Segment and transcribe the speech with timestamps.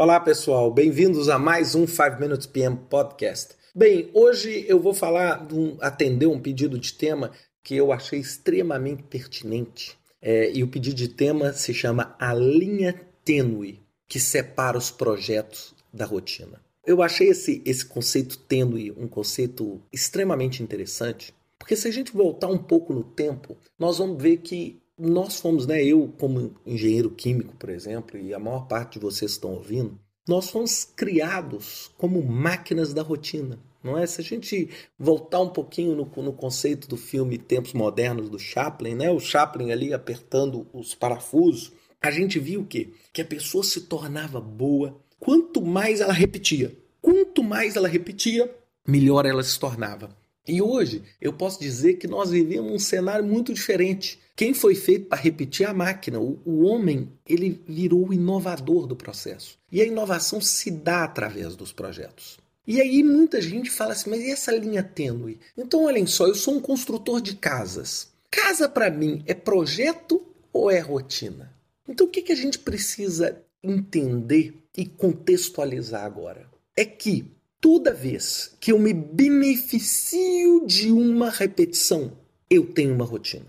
[0.00, 3.56] Olá pessoal, bem-vindos a mais um 5 Minutes PM Podcast.
[3.74, 7.32] Bem, hoje eu vou falar, um, atender um pedido de tema
[7.64, 9.98] que eu achei extremamente pertinente.
[10.22, 12.94] É, e o pedido de tema se chama A Linha
[13.24, 16.62] Tênue que separa os projetos da rotina.
[16.86, 22.46] Eu achei esse, esse conceito tênue um conceito extremamente interessante, porque se a gente voltar
[22.46, 27.54] um pouco no tempo, nós vamos ver que nós fomos, né, eu como engenheiro químico,
[27.56, 32.92] por exemplo, e a maior parte de vocês estão ouvindo, nós fomos criados como máquinas
[32.92, 34.06] da rotina, não é?
[34.06, 38.94] Se a gente voltar um pouquinho no, no conceito do filme Tempos Modernos do Chaplin,
[38.94, 42.90] né, o Chaplin ali apertando os parafusos, a gente viu o quê?
[43.12, 46.76] Que a pessoa se tornava boa quanto mais ela repetia.
[47.00, 48.52] Quanto mais ela repetia,
[48.86, 50.10] melhor ela se tornava.
[50.48, 54.18] E hoje eu posso dizer que nós vivemos um cenário muito diferente.
[54.34, 56.18] Quem foi feito para repetir a máquina?
[56.18, 59.58] O, o, homem ele virou o inovador do processo.
[59.70, 62.38] E a inovação se dá através dos projetos.
[62.66, 65.38] E aí muita gente fala assim, mas e essa linha tênue?
[65.56, 68.08] Então olhem só, eu sou um construtor de casas.
[68.30, 71.52] Casa para mim é projeto ou é rotina?
[71.86, 76.48] Então o que, que a gente precisa entender e contextualizar agora?
[76.74, 82.12] É que toda vez que eu me beneficio de uma repetição,
[82.48, 83.46] eu tenho uma rotina.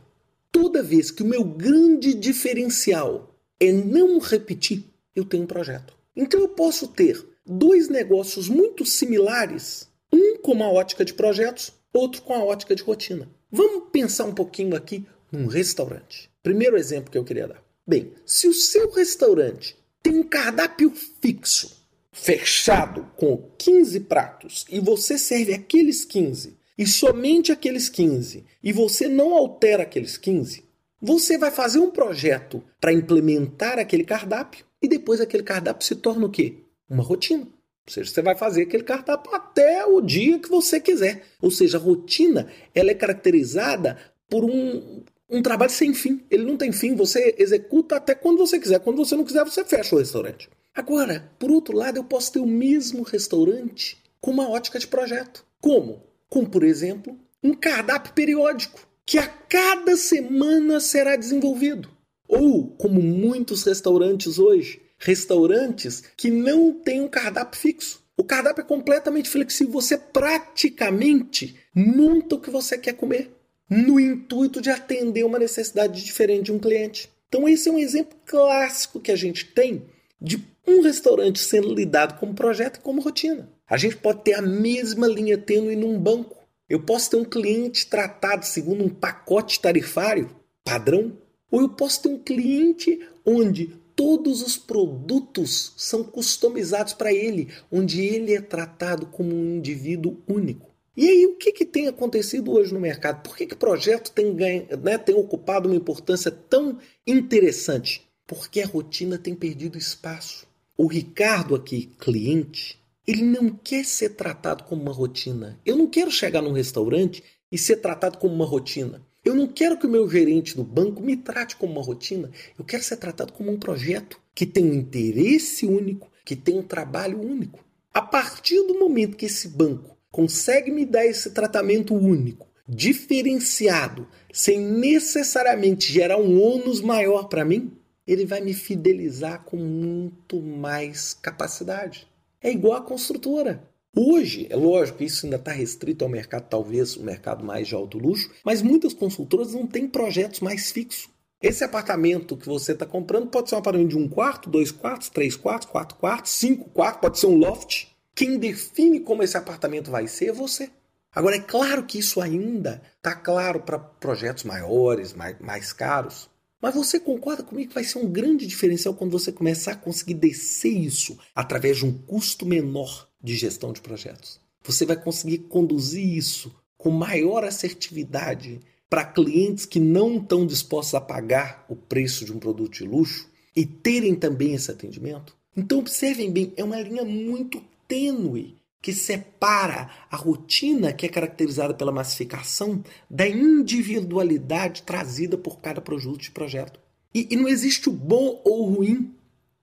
[0.52, 5.93] Toda vez que o meu grande diferencial é não repetir, eu tenho um projeto.
[6.15, 12.21] Então eu posso ter dois negócios muito similares, um com uma ótica de projetos, outro
[12.21, 13.30] com a ótica de rotina.
[13.52, 16.30] Vamos pensar um pouquinho aqui num restaurante.
[16.41, 17.63] Primeiro exemplo que eu queria dar.
[17.87, 21.78] Bem, se o seu restaurante tem um cardápio fixo,
[22.22, 29.08] fechado com 15 pratos e você serve aqueles 15 e somente aqueles 15 e você
[29.08, 30.64] não altera aqueles 15,
[31.02, 36.26] você vai fazer um projeto para implementar aquele cardápio e depois aquele cardápio se torna
[36.26, 36.58] o quê?
[36.89, 37.44] Uma rotina.
[37.88, 41.23] Ou seja, você vai fazer aquele cardápio até o dia que você quiser.
[41.42, 43.98] Ou seja, a rotina ela é caracterizada
[44.30, 46.22] por um, um trabalho sem fim.
[46.30, 48.80] Ele não tem fim, você executa até quando você quiser.
[48.80, 50.49] Quando você não quiser, você fecha o restaurante.
[50.75, 55.45] Agora, por outro lado, eu posso ter o mesmo restaurante com uma ótica de projeto.
[55.61, 56.03] Como?
[56.30, 61.89] Com, por exemplo, um cardápio periódico que a cada semana será desenvolvido.
[62.27, 68.03] Ou, como muitos restaurantes hoje, restaurantes que não têm um cardápio fixo.
[68.15, 73.31] O cardápio é completamente flexível, você praticamente monta o que você quer comer
[73.69, 77.09] no intuito de atender uma necessidade diferente de um cliente.
[77.27, 79.86] Então, esse é um exemplo clássico que a gente tem
[80.19, 80.37] de
[80.69, 83.49] um restaurante sendo lidado como projeto e como rotina.
[83.67, 86.37] A gente pode ter a mesma linha tênue num banco.
[86.67, 91.17] Eu posso ter um cliente tratado segundo um pacote tarifário padrão,
[91.49, 98.01] ou eu posso ter um cliente onde todos os produtos são customizados para ele, onde
[98.01, 100.69] ele é tratado como um indivíduo único.
[100.95, 103.23] E aí, o que, que tem acontecido hoje no mercado?
[103.23, 108.07] Por que, que o projeto tem, ganho, né, tem ocupado uma importância tão interessante?
[108.27, 110.45] Porque a rotina tem perdido espaço.
[110.82, 115.60] O Ricardo aqui, cliente, ele não quer ser tratado como uma rotina.
[115.66, 119.06] Eu não quero chegar num restaurante e ser tratado como uma rotina.
[119.26, 122.32] Eu não quero que o meu gerente do banco me trate como uma rotina.
[122.58, 126.64] Eu quero ser tratado como um projeto que tem um interesse único, que tem um
[126.64, 127.60] trabalho único.
[127.94, 134.57] A partir do momento que esse banco consegue me dar esse tratamento único, diferenciado, sem
[134.62, 137.69] necessariamente gerar um ônus maior para mim,
[138.12, 142.07] ele vai me fidelizar com muito mais capacidade.
[142.42, 143.63] É igual a construtora.
[143.95, 148.00] Hoje, é lógico, isso ainda está restrito ao mercado, talvez o mercado mais de alto
[148.00, 151.09] luxo, mas muitas construtoras não têm projetos mais fixos.
[151.42, 155.09] Esse apartamento que você está comprando pode ser um apartamento de um quarto, dois quartos,
[155.09, 157.88] três quartos, quatro quartos, cinco quartos, pode ser um loft.
[158.15, 160.69] Quem define como esse apartamento vai ser é você.
[161.13, 166.30] Agora, é claro que isso ainda está claro para projetos maiores, mais, mais caros.
[166.62, 170.16] Mas você concorda comigo que vai ser um grande diferencial quando você começar a conseguir
[170.16, 174.39] descer isso através de um custo menor de gestão de projetos?
[174.63, 181.01] Você vai conseguir conduzir isso com maior assertividade para clientes que não estão dispostos a
[181.01, 185.36] pagar o preço de um produto de luxo e terem também esse atendimento?
[185.56, 191.74] Então, observem bem, é uma linha muito tênue que separa a rotina, que é caracterizada
[191.74, 196.80] pela massificação, da individualidade trazida por cada produto de projeto.
[197.14, 199.14] E, e, não existe o bom ou o ruim.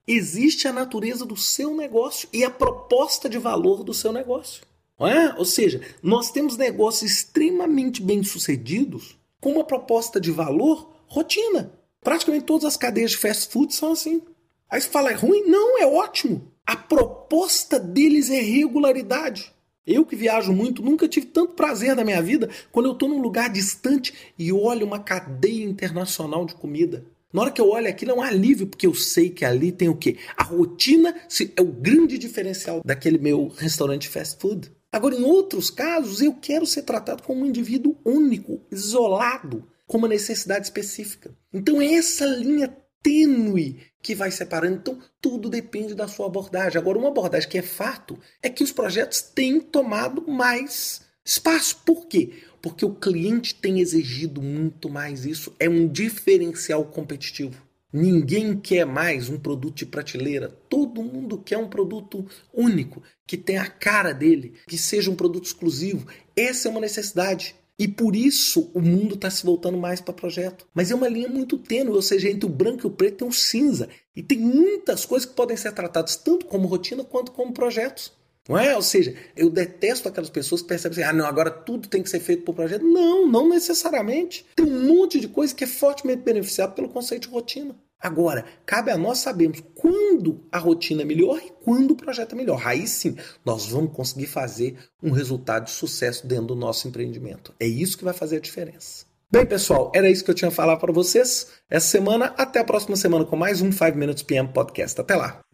[0.07, 4.63] Existe a natureza do seu negócio e a proposta de valor do seu negócio.
[4.99, 5.33] É?
[5.37, 11.71] Ou seja, nós temos negócios extremamente bem-sucedidos com uma proposta de valor rotina.
[12.01, 14.21] Praticamente todas as cadeias de fast food são assim.
[14.69, 15.43] Aí você fala, é ruim?
[15.45, 16.51] Não, é ótimo.
[16.67, 19.53] A proposta deles é regularidade.
[19.85, 23.21] Eu que viajo muito, nunca tive tanto prazer na minha vida quando eu estou num
[23.21, 27.05] lugar distante e olho uma cadeia internacional de comida.
[27.31, 29.87] Na hora que eu olho aquilo é um alívio, porque eu sei que ali tem
[29.87, 30.17] o quê?
[30.35, 31.15] A rotina
[31.55, 34.69] é o grande diferencial daquele meu restaurante fast food.
[34.91, 40.07] Agora, em outros casos, eu quero ser tratado como um indivíduo único, isolado, com uma
[40.09, 41.33] necessidade específica.
[41.53, 44.77] Então, é essa linha tênue que vai separando.
[44.77, 46.79] Então, tudo depende da sua abordagem.
[46.79, 51.81] Agora, uma abordagem que é fato é que os projetos têm tomado mais espaço.
[51.85, 52.31] Por quê?
[52.61, 55.55] Porque o cliente tem exigido muito mais isso.
[55.59, 57.67] É um diferencial competitivo.
[57.91, 60.49] Ninguém quer mais um produto de prateleira.
[60.69, 65.45] Todo mundo quer um produto único, que tenha a cara dele, que seja um produto
[65.45, 66.05] exclusivo.
[66.35, 67.55] Essa é uma necessidade.
[67.79, 70.65] E por isso o mundo está se voltando mais para projeto.
[70.73, 73.27] Mas é uma linha muito tênue, ou seja, entre o branco e o preto tem
[73.27, 73.87] o cinza.
[74.15, 78.11] E tem muitas coisas que podem ser tratadas tanto como rotina quanto como projetos.
[78.49, 78.75] Não é?
[78.75, 82.09] Ou seja, eu detesto aquelas pessoas que percebem assim, ah, não, agora tudo tem que
[82.09, 82.83] ser feito por projeto.
[82.83, 84.45] Não, não necessariamente.
[84.55, 87.75] Tem um monte de coisa que é fortemente beneficiado pelo conceito de rotina.
[87.99, 92.35] Agora, cabe a nós sabermos quando a rotina é melhor e quando o projeto é
[92.35, 92.61] melhor.
[92.65, 97.53] Aí sim, nós vamos conseguir fazer um resultado de sucesso dentro do nosso empreendimento.
[97.59, 99.05] É isso que vai fazer a diferença.
[99.29, 102.33] Bem, pessoal, era isso que eu tinha a falar para vocês essa semana.
[102.37, 105.01] Até a próxima semana com mais um 5 Minutes PM Podcast.
[105.01, 105.46] Até lá!